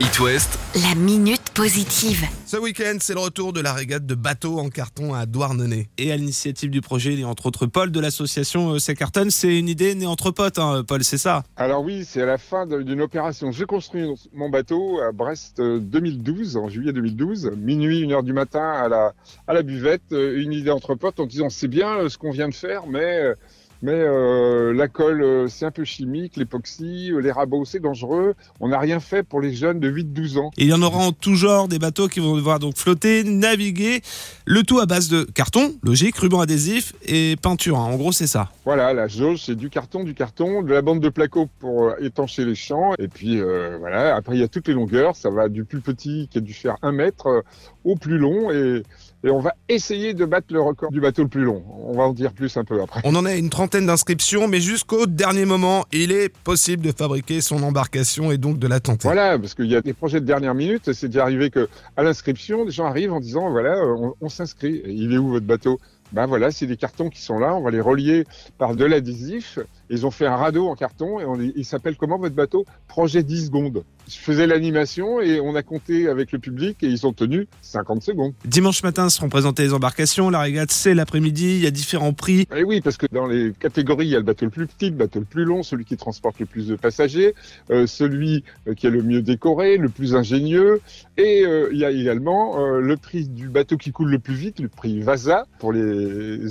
It 0.00 0.20
West, 0.20 0.58
La 0.74 0.94
minute 0.94 1.50
positive. 1.54 2.24
Ce 2.44 2.56
week-end, 2.56 2.96
c'est 3.00 3.14
le 3.14 3.20
retour 3.20 3.52
de 3.52 3.60
la 3.60 3.72
régate 3.72 4.04
de 4.04 4.14
bateaux 4.14 4.58
en 4.58 4.68
carton 4.68 5.14
à 5.14 5.24
Douarnenez. 5.24 5.88
Et 5.96 6.12
à 6.12 6.16
l'initiative 6.16 6.70
du 6.70 6.80
projet, 6.82 7.14
il 7.14 7.20
y 7.20 7.22
a 7.24 7.28
entre 7.28 7.46
autres 7.46 7.66
Paul 7.66 7.90
de 7.90 7.98
l'association 8.00 8.72
euh, 8.74 8.78
C'est 8.78 8.94
Carton. 8.94 9.28
C'est 9.30 9.58
une 9.58 9.68
idée 9.68 9.94
née 9.94 10.06
entre 10.06 10.30
potes, 10.32 10.58
hein, 10.58 10.84
Paul, 10.86 11.02
c'est 11.02 11.18
ça? 11.18 11.44
Alors 11.56 11.82
oui, 11.82 12.04
c'est 12.04 12.22
à 12.22 12.26
la 12.26 12.36
fin 12.38 12.66
d'une 12.66 13.00
opération. 13.00 13.52
J'ai 13.52 13.64
construit 13.64 14.06
mon 14.34 14.50
bateau 14.50 15.00
à 15.00 15.12
Brest 15.12 15.60
euh, 15.60 15.78
2012, 15.80 16.56
en 16.56 16.68
juillet 16.68 16.92
2012, 16.92 17.52
minuit, 17.56 18.00
une 18.00 18.12
heure 18.12 18.22
du 18.22 18.32
matin 18.34 18.70
à 18.72 18.88
la, 18.88 19.14
à 19.46 19.54
la 19.54 19.62
buvette, 19.62 20.12
euh, 20.12 20.40
une 20.42 20.52
idée 20.52 20.70
entre 20.70 20.94
potes 20.94 21.20
en 21.20 21.26
disant 21.26 21.48
c'est 21.48 21.68
bien 21.68 21.98
euh, 22.00 22.08
ce 22.08 22.18
qu'on 22.18 22.32
vient 22.32 22.48
de 22.48 22.54
faire, 22.54 22.86
mais, 22.86 23.20
euh, 23.20 23.34
mais 23.82 23.92
euh, 23.94 24.72
la 24.72 24.88
colle 24.88 25.22
euh, 25.22 25.48
c'est 25.48 25.64
un 25.64 25.70
peu 25.70 25.84
chimique, 25.84 26.36
l'époxy, 26.36 27.10
euh, 27.12 27.20
les 27.20 27.30
rabots 27.30 27.64
c'est 27.64 27.80
dangereux. 27.80 28.34
On 28.60 28.68
n'a 28.68 28.78
rien 28.78 29.00
fait 29.00 29.22
pour 29.22 29.40
les 29.40 29.52
jeunes 29.54 29.80
de 29.80 29.90
8-12 29.90 30.38
ans. 30.38 30.50
Et 30.56 30.64
il 30.64 30.68
y 30.68 30.72
en 30.72 30.82
aura 30.82 30.98
en 30.98 31.12
tout 31.12 31.34
genre 31.34 31.68
des 31.68 31.78
bateaux 31.78 32.08
qui 32.08 32.20
vont 32.20 32.36
devoir 32.36 32.58
donc 32.58 32.76
flotter, 32.76 33.24
naviguer. 33.24 34.00
Le 34.44 34.62
tout 34.62 34.78
à 34.78 34.86
base 34.86 35.08
de 35.08 35.24
carton, 35.24 35.74
logique, 35.82 36.16
ruban 36.16 36.40
adhésif 36.40 36.94
et 37.04 37.36
peinture. 37.40 37.78
hein. 37.78 37.84
En 37.92 37.96
gros, 37.96 38.12
c'est 38.12 38.26
ça. 38.26 38.50
Voilà, 38.64 38.92
la 38.92 39.08
jauge 39.08 39.42
c'est 39.46 39.54
du 39.56 39.70
carton, 39.70 40.04
du 40.04 40.14
carton, 40.14 40.62
de 40.62 40.72
la 40.72 40.82
bande 40.82 41.00
de 41.00 41.08
placo 41.08 41.48
pour 41.60 41.92
étancher 42.00 42.44
les 42.44 42.54
champs, 42.54 42.92
et 42.98 43.08
puis 43.08 43.40
voilà. 43.80 44.16
Après 44.16 44.34
il 44.36 44.40
y 44.40 44.44
a 44.44 44.48
toutes 44.48 44.68
les 44.68 44.74
longueurs, 44.74 45.14
ça 45.16 45.30
va 45.30 45.48
du 45.48 45.64
plus 45.64 45.80
petit 45.80 46.28
qui 46.30 46.38
a 46.38 46.40
dû 46.40 46.52
faire 46.54 46.76
un 46.82 46.92
mètre 46.92 47.44
au 47.84 47.94
plus 47.96 48.18
long, 48.18 48.50
et, 48.50 48.82
et 49.24 49.30
on 49.30 49.40
va 49.40 49.54
essayer 49.68 50.14
de 50.14 50.24
battre 50.24 50.48
le 50.50 50.60
record 50.60 50.90
du 50.90 51.00
bateau 51.00 51.22
le 51.22 51.28
plus 51.28 51.44
long. 51.44 51.62
On 51.84 51.96
va 51.96 52.04
en 52.04 52.12
dire 52.12 52.32
plus 52.32 52.56
un 52.56 52.64
peu 52.64 52.80
après. 52.82 53.00
On 53.04 53.14
en 53.14 53.24
a 53.24 53.34
une 53.34 53.50
d'inscriptions, 53.66 54.48
mais 54.48 54.60
jusqu'au 54.60 55.06
dernier 55.06 55.44
moment, 55.44 55.84
il 55.92 56.12
est 56.12 56.28
possible 56.28 56.84
de 56.84 56.92
fabriquer 56.92 57.40
son 57.40 57.62
embarcation 57.62 58.30
et 58.30 58.38
donc 58.38 58.58
de 58.58 58.66
la 58.66 58.80
tenter. 58.80 59.08
Voilà, 59.08 59.38
parce 59.38 59.54
qu'il 59.54 59.66
y 59.66 59.76
a 59.76 59.80
des 59.80 59.92
projets 59.92 60.20
de 60.20 60.26
dernière 60.26 60.54
minute. 60.54 60.92
C'est 60.92 61.08
déjà 61.08 61.22
arrivé 61.22 61.50
que 61.50 61.68
à 61.96 62.02
l'inscription, 62.02 62.64
des 62.64 62.70
gens 62.70 62.86
arrivent 62.86 63.12
en 63.12 63.20
disant 63.20 63.50
voilà, 63.50 63.74
euh, 63.74 64.10
on, 64.20 64.28
s'inscrit. 64.28 64.82
Il 64.86 65.12
est 65.12 65.18
où 65.18 65.28
votre 65.28 65.46
bateau? 65.46 65.78
Ben 66.12 66.26
voilà, 66.26 66.50
c'est 66.50 66.66
des 66.66 66.76
cartons 66.76 67.10
qui 67.10 67.20
sont 67.20 67.38
là. 67.38 67.54
On 67.54 67.62
va 67.62 67.70
les 67.70 67.80
relier 67.80 68.24
par 68.58 68.76
de 68.76 68.84
l'adhésif. 68.84 69.58
Ils 69.90 70.06
ont 70.06 70.10
fait 70.10 70.26
un 70.26 70.36
radeau 70.36 70.68
en 70.68 70.74
carton 70.74 71.20
et 71.20 71.24
on, 71.24 71.38
il 71.40 71.64
s'appelle 71.64 71.96
comment 71.96 72.18
votre 72.18 72.34
bateau? 72.34 72.64
Projet 72.88 73.22
10 73.22 73.46
secondes. 73.46 73.84
Je 74.08 74.18
faisais 74.18 74.46
l'animation 74.46 75.20
et 75.20 75.40
on 75.40 75.56
a 75.56 75.62
compté 75.62 76.08
avec 76.08 76.30
le 76.30 76.38
public 76.38 76.78
et 76.82 76.86
ils 76.86 77.06
ont 77.06 77.12
tenu 77.12 77.48
50 77.62 78.02
secondes. 78.02 78.32
Dimanche 78.44 78.82
matin 78.84 79.08
seront 79.08 79.28
présentées 79.28 79.64
les 79.64 79.74
embarcations. 79.74 80.30
La 80.30 80.40
régate, 80.40 80.70
c'est 80.70 80.94
l'après-midi. 80.94 81.56
Il 81.56 81.60
y 81.60 81.66
a 81.66 81.72
différents 81.72 82.12
prix. 82.12 82.46
Et 82.54 82.62
oui, 82.62 82.80
parce 82.80 82.96
que 82.96 83.06
dans 83.10 83.26
les 83.26 83.52
catégories, 83.58 84.06
il 84.06 84.10
y 84.10 84.14
a 84.14 84.18
le 84.18 84.24
bateau 84.24 84.44
le 84.44 84.50
plus 84.50 84.66
petit, 84.66 84.90
le 84.90 84.96
bateau 84.96 85.18
le 85.18 85.24
plus 85.24 85.44
long, 85.44 85.62
celui 85.62 85.84
qui 85.84 85.96
transporte 85.96 86.38
le 86.38 86.46
plus 86.46 86.68
de 86.68 86.76
passagers, 86.76 87.34
euh, 87.70 87.86
celui 87.86 88.44
euh, 88.68 88.74
qui 88.74 88.86
est 88.86 88.90
le 88.90 89.02
mieux 89.02 89.22
décoré, 89.22 89.76
le 89.76 89.88
plus 89.88 90.14
ingénieux, 90.14 90.80
et 91.16 91.44
euh, 91.44 91.70
il 91.72 91.78
y 91.78 91.84
a 91.84 91.90
également 91.90 92.60
euh, 92.60 92.80
le 92.80 92.96
prix 92.96 93.26
du 93.26 93.48
bateau 93.48 93.76
qui 93.76 93.90
coule 93.90 94.10
le 94.10 94.18
plus 94.18 94.34
vite, 94.34 94.60
le 94.60 94.68
prix 94.68 95.00
Vasa. 95.00 95.46
Pour 95.58 95.72
les 95.72 95.95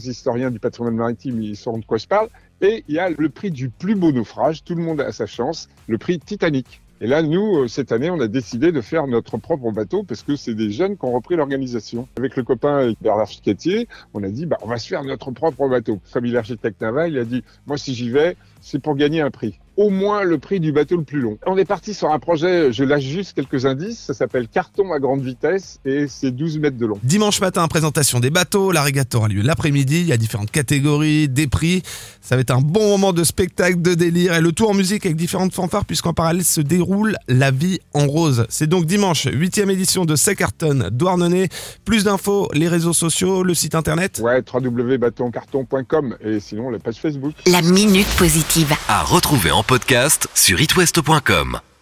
historiens 0.05 0.51
du 0.51 0.59
patrimoine 0.59 0.95
maritime, 0.95 1.41
ils 1.41 1.55
sauront 1.55 1.79
de 1.79 1.85
quoi 1.85 1.97
je 1.97 2.07
parle. 2.07 2.29
Et 2.61 2.83
il 2.87 2.95
y 2.95 2.99
a 2.99 3.09
le 3.09 3.29
prix 3.29 3.51
du 3.51 3.69
plus 3.69 3.95
beau 3.95 4.11
naufrage, 4.11 4.63
tout 4.63 4.75
le 4.75 4.83
monde 4.83 5.01
a 5.01 5.11
sa 5.11 5.25
chance, 5.25 5.69
le 5.87 5.97
prix 5.97 6.19
Titanic. 6.19 6.81
Et 7.01 7.07
là, 7.07 7.21
nous, 7.21 7.57
euh, 7.57 7.67
cette 7.67 7.91
année, 7.91 8.09
on 8.09 8.21
a 8.21 8.27
décidé 8.27 8.71
de 8.71 8.79
faire 8.79 9.05
notre 9.05 9.37
propre 9.37 9.69
bateau 9.71 10.03
parce 10.03 10.23
que 10.23 10.37
c'est 10.37 10.53
des 10.53 10.71
jeunes 10.71 10.97
qui 10.97 11.03
ont 11.05 11.11
repris 11.11 11.35
l'organisation. 11.35 12.07
Avec 12.17 12.37
le 12.37 12.43
copain 12.43 12.77
avec 12.77 12.97
Bernard 13.01 13.27
Chicatier, 13.27 13.89
on 14.13 14.23
a 14.23 14.29
dit, 14.29 14.45
bah, 14.45 14.57
on 14.61 14.67
va 14.67 14.77
se 14.77 14.87
faire 14.87 15.03
notre 15.03 15.31
propre 15.31 15.67
bateau. 15.67 15.99
Comme 16.13 16.25
il 16.25 16.35
est 16.35 16.37
architecte 16.37 16.79
naval, 16.79 17.11
il 17.11 17.19
a 17.19 17.25
dit, 17.25 17.43
moi, 17.67 17.77
si 17.77 17.93
j'y 17.93 18.09
vais, 18.09 18.37
c'est 18.61 18.79
pour 18.79 18.95
gagner 18.95 19.19
un 19.19 19.29
prix. 19.29 19.59
Au 19.77 19.89
moins 19.89 20.23
le 20.23 20.37
prix 20.37 20.59
du 20.59 20.71
bateau 20.71 20.97
le 20.97 21.03
plus 21.03 21.19
long. 21.19 21.37
On 21.45 21.57
est 21.57 21.65
parti 21.65 21.93
sur 21.93 22.09
un 22.11 22.19
projet, 22.19 22.71
je 22.71 22.83
lâche 22.83 23.03
juste 23.03 23.33
quelques 23.33 23.65
indices, 23.65 23.99
ça 23.99 24.13
s'appelle 24.13 24.47
Carton 24.47 24.93
à 24.93 24.99
grande 24.99 25.21
vitesse 25.21 25.79
et 25.85 26.07
c'est 26.07 26.31
12 26.31 26.59
mètres 26.59 26.77
de 26.77 26.85
long. 26.85 26.97
Dimanche 27.03 27.41
matin, 27.41 27.67
présentation 27.67 28.19
des 28.19 28.29
bateaux. 28.29 28.71
La 28.71 28.83
régate 28.83 29.13
aura 29.15 29.27
lieu 29.27 29.41
l'après-midi. 29.41 30.01
Il 30.01 30.07
y 30.07 30.13
a 30.13 30.17
différentes 30.17 30.51
catégories, 30.51 31.27
des 31.27 31.47
prix. 31.47 31.81
Ça 32.21 32.35
va 32.35 32.41
être 32.41 32.51
un 32.51 32.61
bon 32.61 32.87
moment 32.89 33.11
de 33.13 33.23
spectacle, 33.23 33.81
de 33.81 33.93
délire 33.93 34.33
et 34.35 34.41
le 34.41 34.51
tout 34.51 34.65
en 34.65 34.73
musique 34.73 35.05
avec 35.05 35.17
différentes 35.17 35.53
fanfares 35.53 35.85
puisqu'en 35.85 36.13
parallèle 36.13 36.43
se 36.43 36.61
déroule 36.61 37.15
la 37.27 37.51
vie 37.51 37.79
en 37.93 38.07
rose. 38.07 38.45
C'est 38.49 38.67
donc 38.67 38.85
dimanche, 38.85 39.27
huitième 39.31 39.69
édition 39.69 40.05
de 40.05 40.15
Secarton, 40.15 40.89
Douarnenez. 40.91 41.49
Plus 41.83 42.05
d'infos, 42.05 42.49
les 42.53 42.67
réseaux 42.67 42.93
sociaux, 42.93 43.43
le 43.43 43.53
site 43.53 43.75
internet. 43.75 44.21
Ouais, 44.23 44.41
www.bateauencarton.com 44.41 46.17
et 46.21 46.39
sinon 46.39 46.69
la 46.69 46.79
page 46.79 46.95
Facebook. 46.95 47.33
La 47.45 47.61
minute 47.61 48.07
positive. 48.17 48.73
à 48.87 49.03
retrouver 49.03 49.51
en 49.51 49.63
podcast 49.65 50.27
sur 50.33 50.59
itwest.com. 50.59 51.74